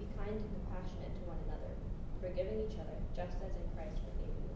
[0.00, 1.76] Be kind and compassionate to one another,
[2.24, 4.52] forgiving each other, just as in Christ forgave you.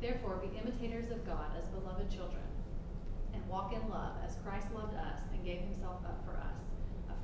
[0.00, 2.48] Therefore, be imitators of God as beloved children,
[3.36, 6.58] and walk in love as Christ loved us and gave himself up for us,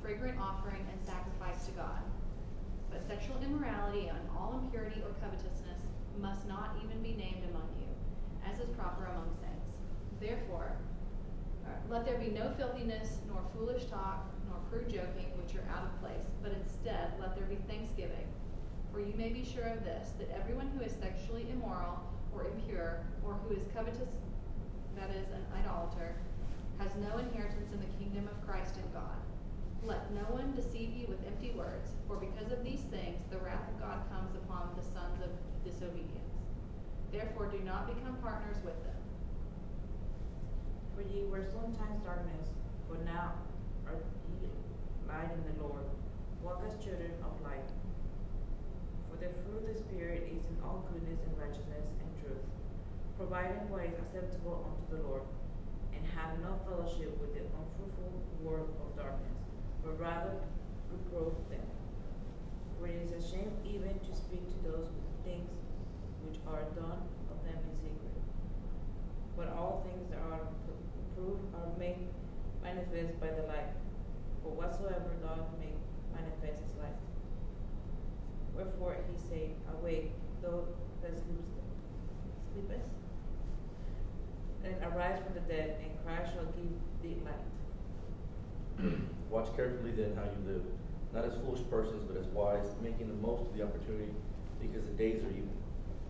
[0.01, 2.01] fragrant offering and sacrifice to God.
[2.89, 5.79] But sexual immorality and all impurity or covetousness
[6.19, 7.87] must not even be named among you,
[8.45, 9.71] as is proper among saints.
[10.19, 10.75] Therefore,
[11.65, 15.85] uh, let there be no filthiness, nor foolish talk, nor crude joking, which are out
[15.85, 18.27] of place, but instead let there be thanksgiving.
[18.91, 23.05] For you may be sure of this, that everyone who is sexually immoral, or impure,
[23.25, 24.19] or who is covetous,
[24.97, 26.15] that is, an idolater,
[26.77, 29.21] has no inheritance in the kingdom of Christ and God.
[29.83, 33.65] Let no one deceive you with empty words, for because of these things the wrath
[33.65, 35.33] of God comes upon the sons of
[35.65, 36.37] disobedience.
[37.11, 39.01] Therefore do not become partners with them.
[40.93, 42.53] For ye were sometimes darkness,
[42.87, 43.33] but now
[43.89, 43.97] are
[44.37, 44.53] ye
[45.09, 45.89] light in the Lord.
[46.45, 47.69] Walk as children of light.
[49.09, 52.45] For the fruit of the Spirit is in all goodness and righteousness and truth,
[53.17, 55.25] providing what is acceptable unto the Lord,
[55.93, 58.13] and have no fellowship with the unfruitful
[58.45, 59.41] work of darkness,
[59.83, 60.33] but rather
[60.91, 61.65] reprove them.
[62.79, 64.87] For it is a shame even to speak to those
[65.23, 65.49] things
[66.25, 68.15] which are done of them in secret.
[69.37, 72.07] But all things that are approved are made
[72.63, 73.73] manifest by the light.
[74.43, 75.77] For whatsoever God make
[76.13, 76.97] manifest is light.
[78.55, 80.65] Wherefore he said, Awake, thou
[81.01, 81.17] that
[82.53, 82.89] sleepest,
[84.63, 87.47] and arise from the dead, and Christ shall give thee light.
[89.31, 90.63] Watch carefully then how you live,
[91.13, 94.11] not as foolish persons, but as wise, making the most of the opportunity,
[94.59, 95.55] because the days are evil.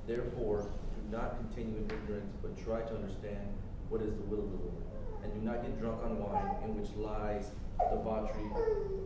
[0.07, 0.65] Therefore,
[0.97, 3.45] do not continue in ignorance, but try to understand
[3.89, 4.83] what is the will of the Lord.
[5.23, 7.51] And do not get drunk on wine, in which lies
[7.93, 8.49] debauchery,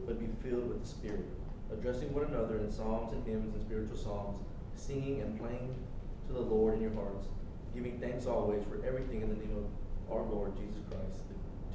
[0.08, 1.28] but be filled with the Spirit,
[1.72, 4.40] addressing one another in psalms and hymns and spiritual songs,
[4.76, 5.76] singing and playing
[6.28, 7.28] to the Lord in your hearts,
[7.76, 9.68] giving thanks always for everything in the name of
[10.08, 11.20] our Lord Jesus Christ,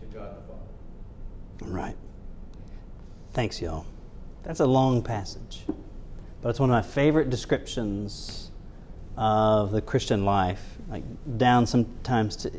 [0.00, 1.70] to God the Father.
[1.70, 1.96] Right.
[3.32, 3.86] Thanks, y'all.
[4.42, 5.64] That's a long passage,
[6.42, 8.50] but it's one of my favorite descriptions
[9.16, 11.04] of the Christian life, like
[11.38, 12.50] down sometimes to,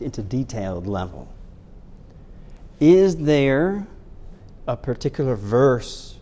[0.00, 1.28] into detailed level.
[2.80, 3.86] Is there
[4.66, 6.16] a particular verse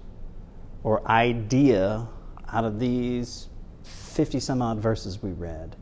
[0.85, 2.07] or idea
[2.53, 3.49] out of these
[3.83, 5.75] 50 some odd verses we read?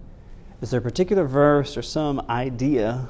[0.63, 3.07] Is there a particular verse or some idea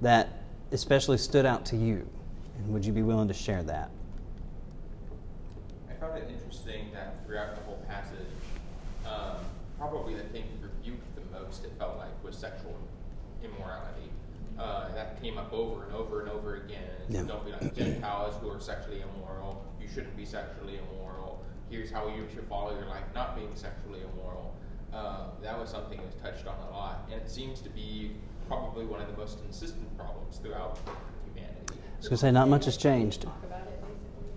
[0.00, 2.08] that especially stood out to you?
[2.56, 3.90] And would you be willing to share that?
[5.90, 8.28] I found it interesting that throughout the whole passage,
[9.04, 9.44] um,
[9.76, 12.78] probably the thing he rebuked the most, it felt like, was sexual
[13.42, 14.08] immorality.
[14.56, 16.30] Uh, that came up over and over and
[17.04, 17.22] over Yeah.
[17.24, 19.64] Don't be like Gentiles who are sexually immoral.
[19.80, 21.42] You shouldn't be sexually immoral.
[21.70, 24.54] Here's how you should follow your life not being sexually immoral.
[24.92, 28.12] Uh, that was something that was touched on a lot, and it seems to be
[28.46, 30.78] probably one of the most consistent problems throughout
[31.24, 31.56] humanity.
[31.70, 33.22] I was going to say, not much has changed.
[33.22, 34.28] Talk about it, basically.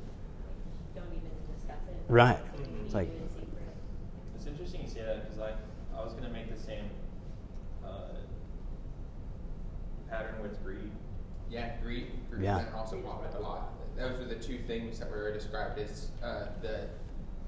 [0.96, 1.96] Don't even discuss it.
[2.08, 2.40] Right.
[2.58, 3.50] Keep It's like- it in secret.
[4.36, 6.86] It's interesting you say that because I, I was going to make the same
[7.86, 8.16] uh,
[10.10, 10.92] pattern with greed.
[11.50, 12.60] Yeah, greed, greed Yeah.
[12.60, 13.72] that also popped a lot.
[13.98, 16.88] Those were the two things that were described as uh, the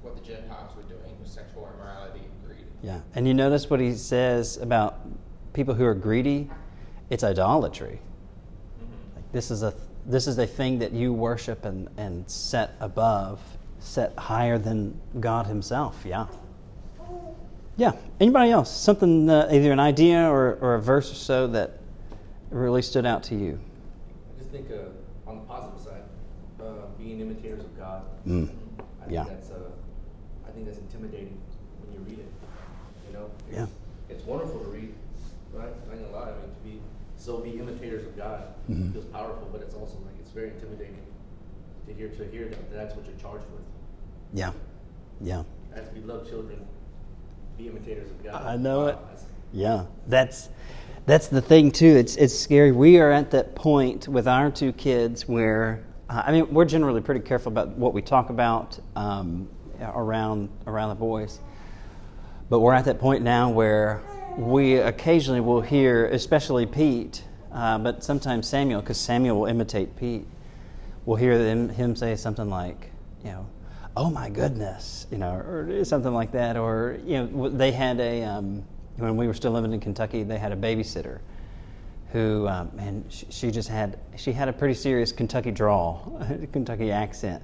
[0.02, 2.66] what the Gentiles were doing was sexual immorality and greed.
[2.82, 3.00] Yeah.
[3.14, 5.00] And you notice what he says about
[5.52, 6.48] people who are greedy?
[7.10, 8.00] It's idolatry.
[9.14, 9.74] Like this is a
[10.06, 13.40] this is a thing that you worship and, and set above,
[13.78, 16.02] set higher than God Himself.
[16.06, 16.26] Yeah.
[17.76, 17.92] Yeah.
[18.18, 18.74] Anybody else?
[18.74, 21.78] Something, uh, either an idea or, or a verse or so that
[22.50, 23.60] really stood out to you?
[24.48, 26.02] I just think uh, on the positive side,
[26.60, 28.02] uh, being imitators of God.
[28.26, 28.48] Mm.
[29.00, 29.24] I think Yeah.
[29.24, 29.70] that's uh,
[30.46, 31.38] I think that's intimidating
[31.82, 32.32] when you read it.
[33.06, 33.30] You know.
[33.50, 33.66] It's, Yeah.
[34.08, 34.94] It's wonderful to read,
[35.52, 35.68] right?
[35.68, 36.30] I ain't gonna lie.
[36.30, 36.80] I mean, to be
[37.16, 38.92] so be imitators of God Mhm.
[38.92, 40.96] feels powerful, but it's also like it's very intimidating
[41.86, 43.64] to hear to hear that that's what you're charged with.
[44.32, 44.52] Yeah.
[45.20, 45.42] Yeah.
[45.74, 46.66] As beloved children,
[47.58, 48.42] be imitators of God.
[48.46, 48.98] I know Wow, it.
[49.52, 50.48] Yeah, that's
[51.08, 51.86] that's the thing too.
[51.96, 52.70] It's it's scary.
[52.70, 57.00] We are at that point with our two kids where uh, I mean we're generally
[57.00, 59.48] pretty careful about what we talk about um,
[59.80, 61.40] around around the boys,
[62.50, 64.02] but we're at that point now where
[64.36, 70.26] we occasionally will hear, especially Pete, uh, but sometimes Samuel, because Samuel will imitate Pete.
[71.06, 72.90] We'll hear them, him say something like,
[73.24, 73.46] you know,
[73.96, 78.24] "Oh my goodness," you know, or something like that, or you know, they had a
[78.24, 78.62] um,
[78.98, 81.20] when we were still living in Kentucky, they had a babysitter
[82.12, 86.20] who, um, and she, she just had she had a pretty serious Kentucky drawl,
[86.52, 87.42] Kentucky accent.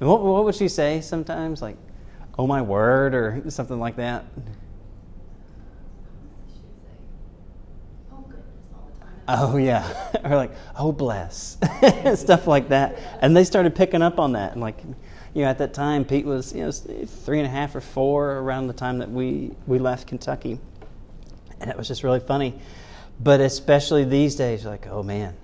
[0.00, 1.76] And what what would she say sometimes, like,
[2.38, 4.24] "Oh my word," or something like that?
[8.12, 9.12] "Oh goodness," all the time.
[9.28, 11.58] Oh yeah, or like oh bless,
[12.14, 12.98] stuff like that.
[13.20, 14.52] And they started picking up on that.
[14.52, 14.82] And like,
[15.34, 18.38] you know, at that time, Pete was you know three and a half or four
[18.38, 20.58] around the time that we we left Kentucky,
[21.60, 22.58] and it was just really funny.
[23.20, 25.36] But especially these days, like oh man,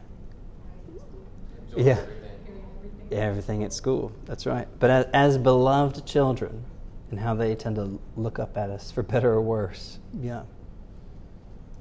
[1.76, 1.92] Yeah.
[1.92, 2.62] everything.
[3.10, 4.12] yeah, everything at school.
[4.26, 4.68] That's right.
[4.78, 6.64] But as, as beloved children,
[7.10, 9.98] and how they tend to look up at us for better or worse.
[10.18, 10.42] Yeah.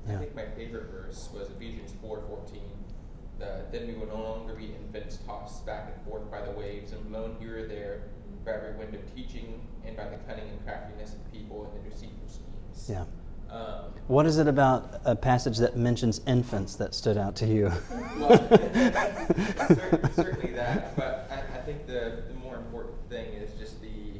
[0.08, 0.20] I Yeah.
[0.20, 2.62] think my favorite verse was Ephesians four fourteen.
[3.39, 6.91] The, then we will no longer be infants tossed back and forth by the waves
[6.94, 8.04] and blown here or there
[8.46, 11.89] by every wind of teaching and by the cunning and craftiness of people and their
[11.91, 12.88] deceitful schemes.
[12.89, 13.06] Yeah.
[13.52, 17.72] Um, What is it about a passage that mentions infants that stood out to you?
[18.20, 18.38] well,
[19.68, 24.20] certainly, certainly that, but I, I think the, the more important thing is just the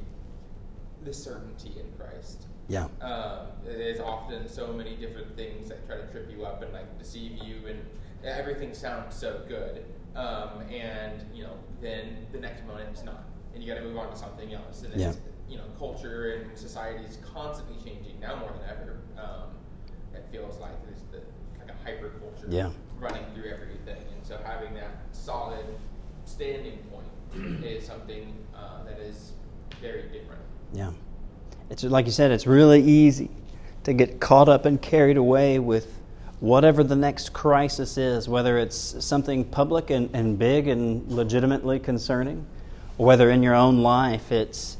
[1.04, 2.46] the certainty in Christ.
[2.68, 2.86] yeah.
[3.02, 7.00] um, there's often so many different things that try to trip you up and like
[7.00, 7.80] deceive you, and
[8.24, 9.84] everything sounds so good.
[10.16, 13.24] Um, and you know, then the next moment it's not,
[13.56, 14.84] and you got to move on to something else.
[14.84, 15.14] And it's, Yeah.
[15.50, 18.98] you know, culture and society is constantly changing now more than ever.
[19.22, 19.50] Um,
[20.14, 21.20] it feels like there's the
[21.60, 22.72] like a hyper culture Yeah.
[23.00, 25.66] running through everything, and so having that solid
[26.26, 29.34] standing point is something uh, that is
[29.82, 30.42] very different.
[30.74, 30.92] Yeah.
[31.70, 33.30] It's like you said, it's really easy
[33.84, 35.98] to get caught up and carried away with
[36.40, 42.46] whatever the next crisis is, whether it's something public and, and big and legitimately concerning,
[42.98, 44.78] or whether in your own life it's,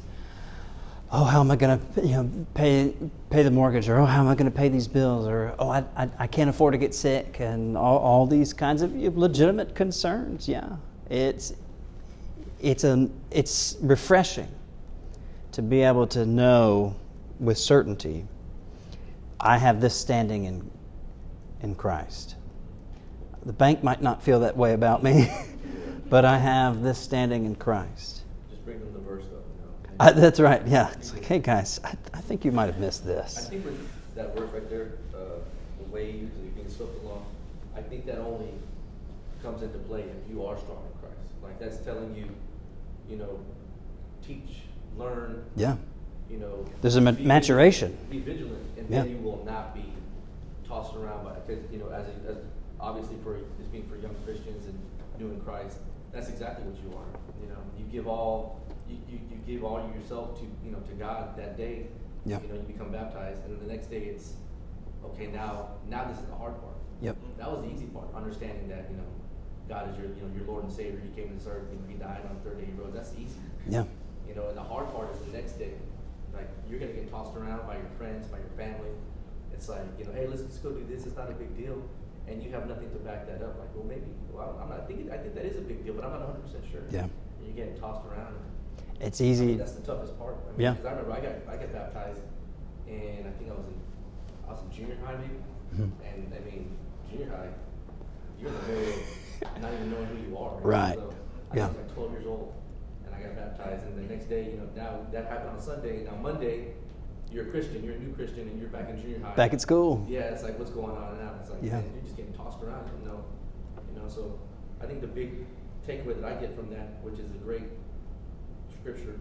[1.12, 2.94] oh, how am I going to you know, pay,
[3.30, 5.68] pay the mortgage, or oh, how am I going to pay these bills, or oh,
[5.68, 9.74] I, I, I can't afford to get sick, and all, all these kinds of legitimate
[9.74, 10.48] concerns.
[10.48, 10.68] Yeah,
[11.10, 11.54] it's,
[12.60, 14.48] it's, a, it's refreshing
[15.52, 16.96] to be able to know
[17.38, 18.26] with certainty
[19.38, 20.70] I have this standing in,
[21.62, 22.36] in Christ.
[23.44, 25.28] The bank might not feel that way about me,
[26.08, 28.22] but I have this standing in Christ.
[28.48, 29.38] Just bring them the verse, though.
[29.38, 29.91] You know?
[30.02, 30.90] I, that's right, yeah.
[30.92, 33.36] It's like, hey, guys, I, I think you might have missed this.
[33.36, 33.48] I this.
[33.50, 35.18] think with that verse right there, uh,
[35.78, 37.24] the waves and you being swept along,
[37.76, 38.48] I think that only
[39.42, 41.30] comes into play if you are strong in Christ.
[41.42, 42.28] Like that's telling you,
[43.08, 43.38] you know,
[44.26, 44.62] teach,
[44.96, 45.76] learn, Yeah.
[46.30, 46.64] you know.
[46.80, 47.96] There's a ma- be maturation.
[48.08, 49.02] Vigilant, be vigilant, and Yeah.
[49.02, 49.84] then you will not be
[50.66, 52.36] tossed around by, because, you know, as, a, as
[52.80, 54.78] obviously for as being for young Christians and
[55.18, 55.78] new in Christ,
[56.12, 57.06] that's exactly what you are.
[57.42, 60.92] You know, you give all, you, you, you give all yourself to, you know, to
[60.94, 61.86] God that day.
[62.24, 62.40] Yeah.
[62.40, 64.34] You know, you become baptized, and then the next day it's,
[65.04, 66.76] okay, now, now this is the hard part.
[67.00, 67.16] Yep.
[67.16, 67.38] Mm-hmm.
[67.38, 69.10] That was the easy part, understanding that, you know,
[69.68, 71.00] God is your, you know, your Lord and Savior.
[71.02, 72.94] He came to this earth, you know, He died on the third day He rose.
[72.94, 73.38] That's easy.
[73.68, 73.84] Yeah.
[74.28, 75.74] You know, and the hard part is the next day.
[76.32, 78.90] Like you're gonna get tossed around by your friends, by your family.
[79.52, 81.04] It's like, you know, hey, let's just go do this.
[81.04, 81.82] It's not a big deal,
[82.26, 83.58] and you have nothing to back that up.
[83.58, 84.08] Like, well, maybe.
[84.32, 85.12] Well, I'm not thinking.
[85.12, 86.82] I think that is a big deal, but I'm not 100 percent sure.
[86.90, 87.04] Yeah.
[87.04, 88.34] And you're getting tossed around.
[89.02, 89.46] It's I easy.
[89.46, 90.36] mean, that's the toughest part.
[90.46, 90.70] I mean, Yeah.
[90.72, 92.20] Because I remember I got I got baptized,
[92.88, 93.74] and I think I was in
[94.48, 95.38] I was in junior high maybe,
[95.74, 95.90] Mhm.
[96.06, 96.76] and I mean
[97.10, 97.48] junior high,
[98.38, 100.54] you're in the middle of not even knowing who you are.
[100.62, 100.94] Right.
[100.96, 101.10] So
[101.50, 101.68] I Yeah.
[101.68, 102.52] was like 12 years old,
[103.04, 106.04] and I got baptized, and the next day, you know, now that happened on Sunday.
[106.04, 106.74] Now Monday,
[107.32, 109.34] you're a Christian, you're a new Christian, and you're back in junior high.
[109.34, 110.06] Back at school.
[110.08, 111.34] Yeah, it's like what's going on now?
[111.40, 111.80] It's like Yeah.
[111.80, 112.86] man, you're just getting tossed around.
[113.00, 113.24] You know,
[113.92, 114.06] you know.
[114.08, 114.38] So
[114.80, 115.44] I think the big
[115.86, 117.64] takeaway that I get from that, which is a great
[118.82, 119.14] scripture,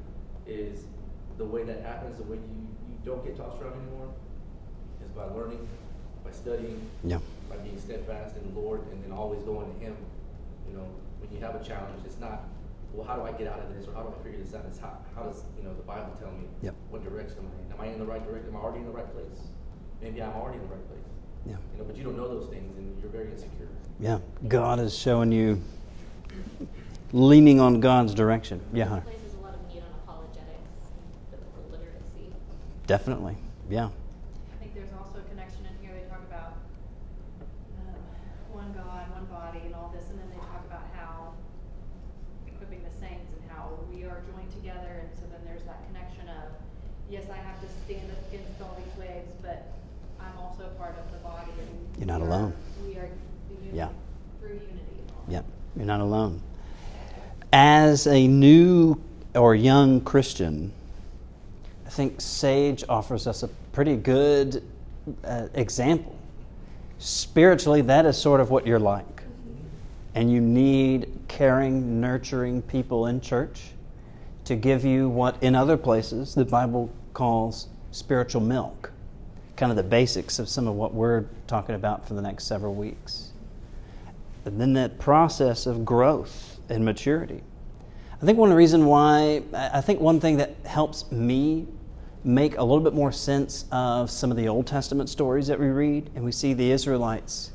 [0.48, 0.86] is
[1.38, 4.10] the way that happens, the way you, you don't get tossed around anymore,
[5.06, 5.68] is by learning,
[6.26, 7.20] by studying, Yeah.
[7.50, 9.96] by being steadfast in the Lord, and then always going to Him.
[10.68, 10.86] You know,
[11.20, 12.44] when you have a challenge, it's not,
[12.94, 14.66] well, how do I get out of this, or how do I figure this out?
[14.68, 16.76] It's how, how does you know the Bible tell me Yep.
[16.90, 17.72] what direction am I in?
[17.74, 18.50] Am I in the right direction?
[18.50, 19.40] Am I already in the right place?
[20.02, 21.06] Maybe I'm already in the right place.
[21.46, 21.54] Yeah.
[21.74, 23.68] You know, but you don't know those things, and you're very insecure.
[24.00, 24.20] Yeah.
[24.48, 25.62] God is showing you
[27.14, 28.62] leaning on God's direction.
[28.74, 28.86] Yeah.
[28.86, 29.06] Hunter.
[29.06, 30.90] Places a lot of meat on apologetics,
[31.30, 32.34] biblical literacy.
[32.92, 33.38] Definitely.
[33.70, 33.88] Yeah.
[33.88, 35.96] I think there's also a connection in here.
[35.96, 36.60] They talk about
[37.80, 37.96] um,
[38.52, 41.32] one God, one body, and all this, and then they talk about how
[42.52, 45.08] equipping the saints and how we are joined together.
[45.08, 46.52] And so then there's that connection of,
[47.10, 49.72] yes, I have to stand up against all these waves, but
[50.20, 51.48] I'm also part of the body.
[51.64, 52.54] And You're not are- alone.
[52.84, 53.08] We are
[53.48, 53.88] unity Yeah.
[54.42, 55.00] through unity.
[55.32, 55.44] Yeah,
[55.78, 56.42] you're not alone.
[57.54, 59.00] As a new
[59.34, 60.74] or young Christian,
[61.92, 64.64] think Sage offers us a pretty good
[65.24, 66.18] uh, example.
[67.00, 69.24] Spiritually, that is sort of what you're like.
[70.16, 73.72] And you need caring, nurturing people in church
[74.46, 78.92] to give you what in other places the Bible calls spiritual milk,
[79.56, 82.74] kind of the basics of some of what we're talking about for the next several
[82.74, 83.32] weeks
[84.46, 87.42] and then that process of growth and maturity.
[88.22, 91.68] I think one reasons why, I think one thing that helps me
[92.24, 95.68] make a little bit more sense of some of the Old Testament stories that we
[95.68, 97.52] read, and we see the Israelites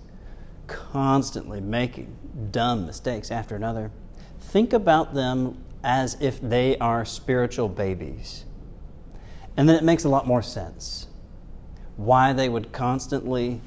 [0.67, 2.17] constantly making
[2.51, 3.91] dumb mistakes after another.
[4.41, 8.45] Think about them as if they are spiritual babies.
[9.57, 11.07] And then it makes a lot more sense
[11.97, 13.61] why they would constantly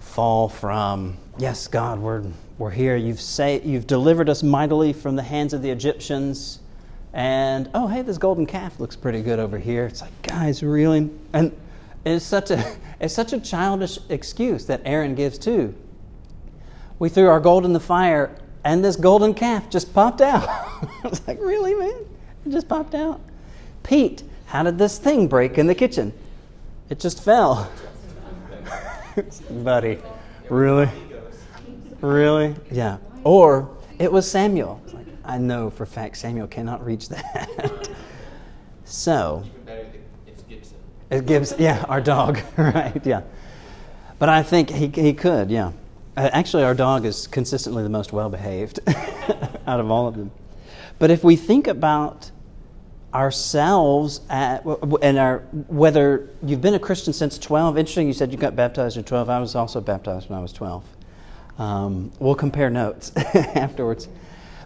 [0.00, 2.24] fall from yes god we're,
[2.56, 6.57] we're here you've, say, you've delivered us mightily from the hands of the egyptians
[7.12, 9.86] and oh hey this golden calf looks pretty good over here.
[9.86, 11.10] It's like guys really?
[11.32, 11.56] And
[12.04, 15.74] it's such a it's such a childish excuse that aaron gives too.
[16.98, 20.48] We threw our gold in the fire and this golden calf just popped out.
[21.04, 22.04] I was like really man?
[22.46, 23.20] It just popped out.
[23.82, 26.12] Pete how did this thing break in the kitchen?
[26.88, 27.70] It just fell.
[29.50, 29.98] Buddy
[30.50, 30.88] really?
[32.00, 32.54] Really?
[32.70, 32.98] Yeah.
[33.24, 34.80] Or it was samuel.
[34.84, 37.88] It's like, i know for a fact samuel cannot reach that
[38.84, 40.76] so Even better, it- it's Gibson.
[41.10, 43.22] it gives yeah our dog right yeah
[44.18, 45.72] but i think he, he could yeah
[46.16, 48.80] Uh, actually our dog is consistently the most well behaved
[49.68, 50.30] out of all of them
[50.98, 52.30] but if we think about
[53.14, 54.64] ourselves at,
[55.02, 57.78] and our whether you've been a Christian since 12.
[57.78, 59.30] Interesting, you said you got baptized at 12.
[59.30, 60.84] I was also baptized when I was 12.
[61.58, 64.08] Um, we'll compare notes afterwards.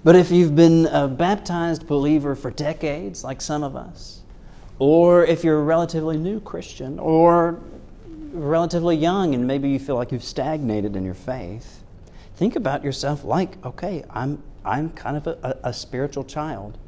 [0.04, 4.22] But if you've been a baptized believer for decades, like some of us,
[4.80, 7.60] or if you're a relatively new Christian, or
[8.32, 11.84] relatively young and maybe you feel like you've stagnated in your faith,
[12.34, 16.78] think about yourself like, okay, I'm, I'm kind of a, a spiritual child.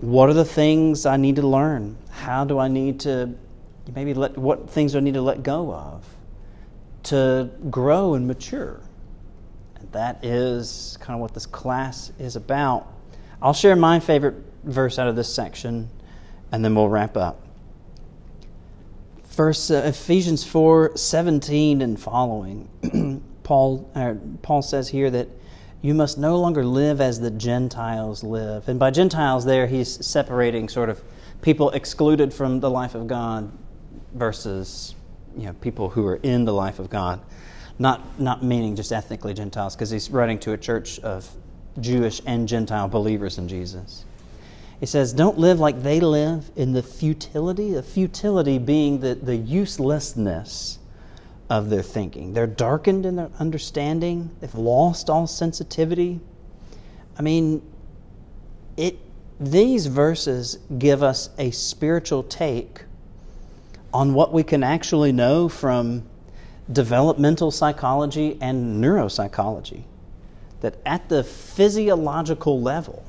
[0.00, 1.96] What are the things I need to learn?
[2.10, 3.32] How do I need to
[3.94, 6.04] maybe let what things do I need to let go of
[7.04, 8.80] to grow and mature?
[9.92, 12.86] That is kind of what this class is about.
[13.42, 15.88] I'll share my favorite verse out of this section
[16.52, 17.46] and then we'll wrap up.
[19.24, 23.22] First, uh, Ephesians 4 17 and following.
[23.42, 25.28] Paul, uh, Paul says here that
[25.82, 28.68] you must no longer live as the Gentiles live.
[28.68, 31.02] And by Gentiles, there he's separating sort of
[31.40, 33.50] people excluded from the life of God
[34.14, 34.94] versus
[35.36, 37.20] you know, people who are in the life of God.
[37.80, 41.26] Not, not meaning just ethnically Gentiles, because he's writing to a church of
[41.80, 44.04] Jewish and Gentile believers in Jesus.
[44.80, 49.34] He says, Don't live like they live in the futility, the futility being the, the
[49.34, 50.78] uselessness
[51.48, 52.34] of their thinking.
[52.34, 56.20] They're darkened in their understanding, they've lost all sensitivity.
[57.18, 57.62] I mean,
[58.76, 58.98] it,
[59.40, 62.84] these verses give us a spiritual take
[63.92, 66.04] on what we can actually know from
[66.72, 69.82] developmental psychology and neuropsychology.
[70.60, 73.04] That at the physiological level,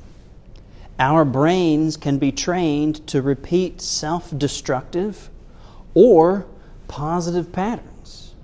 [0.98, 5.28] our brains can be trained to repeat self destructive
[5.94, 6.46] or
[6.88, 8.34] positive patterns.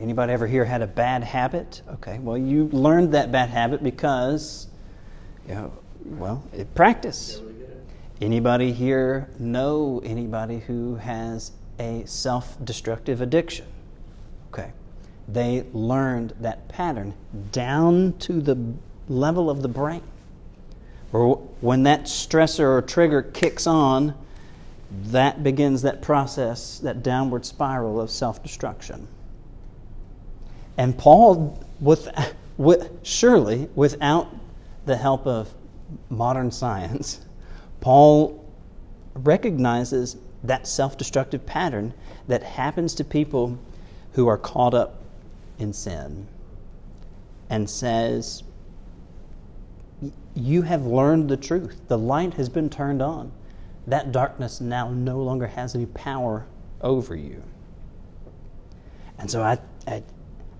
[0.00, 1.82] Anybody ever here had a bad habit?
[1.88, 4.66] Okay, well, you learned that bad habit because,
[5.48, 5.72] you know,
[6.04, 7.40] well, it practice.
[8.20, 13.66] Anybody here know anybody who has a self destructive addiction?
[14.52, 14.72] Okay.
[15.28, 17.14] They learned that pattern
[17.52, 18.58] down to the
[19.08, 20.02] level of the brain
[21.12, 24.14] or when that stressor or trigger kicks on,
[25.06, 29.06] that begins that process, that downward spiral of self destruction.
[30.78, 32.08] And Paul, with,
[32.56, 34.34] with, surely without
[34.86, 35.52] the help of
[36.08, 37.20] modern science,
[37.80, 38.42] Paul
[39.14, 41.92] recognizes that self destructive pattern
[42.28, 43.58] that happens to people
[44.12, 45.02] who are caught up
[45.58, 46.26] in sin
[47.50, 48.42] and says,
[50.34, 51.80] you have learned the truth.
[51.88, 53.32] The light has been turned on.
[53.86, 56.46] That darkness now no longer has any power
[56.80, 57.42] over you.
[59.18, 60.02] And so, I, I,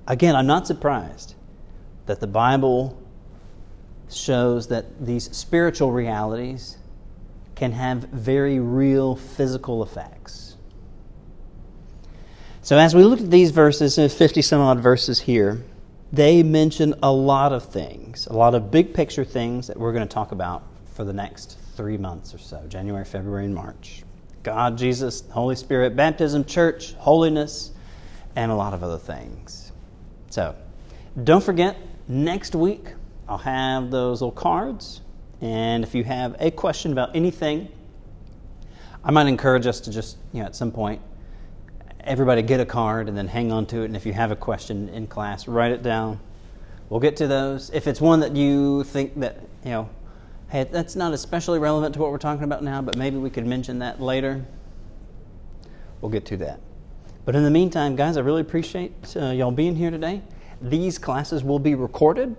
[0.07, 1.35] again, I'm not surprised
[2.07, 3.01] that the Bible
[4.11, 6.77] shows that these spiritual realities
[7.55, 10.52] can have very real physical effects.
[12.65, 15.65] So, as we look at these verses, uh, 50 some odd verses here,
[16.13, 20.07] they mention a lot of things, a lot of big picture things that we're going
[20.07, 20.63] to talk about
[20.95, 24.05] for the next three months or so January, February, and March.
[24.45, 27.73] God, Jesus, Holy Spirit, baptism, church, holiness,
[28.37, 29.73] and a lot of other things.
[30.31, 30.55] So,
[31.25, 32.91] don't forget, next week
[33.29, 35.01] I'll have those little cards.
[35.41, 37.73] And if you have a question about anything,
[39.03, 41.03] I might encourage us to just, you know, at some point,
[42.05, 43.87] everybody get a card and then hang on to it.
[43.87, 46.21] And if you have a question in class, write it down.
[46.89, 47.71] We'll get to those.
[47.71, 49.91] If it's one that you think that, you know,
[50.51, 53.47] hey, that's not especially relevant to what we're talking about now, but maybe we could
[53.47, 54.45] mention that later,
[56.01, 56.61] we'll get to that.
[57.25, 60.23] But in the meantime, guys, I really appreciate uh, y'all being here today.
[60.61, 62.37] These classes will be recorded.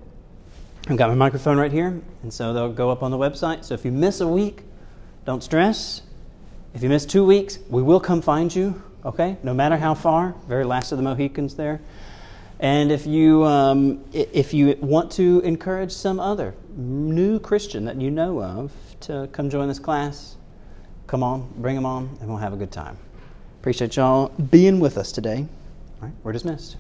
[0.88, 3.64] I've got my microphone right here, and so they'll go up on the website.
[3.64, 4.64] So if you miss a week,
[5.26, 6.02] don't stress.
[6.74, 9.38] If you miss two weeks, we will come find you okay?
[9.44, 11.82] No matter how far, very last of the Mohicans there.
[12.60, 18.10] And if you, um, if you want to encourage some other new Christian that you
[18.10, 20.38] know of to come join this class,
[21.08, 22.98] come on, bring them on, and we'll have a good time.
[23.60, 25.46] Appreciate y'all being with us today.
[26.02, 26.78] All right, we're dismissed.